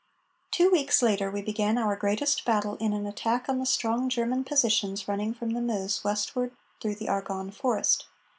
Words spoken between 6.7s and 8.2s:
through the Argonne forest.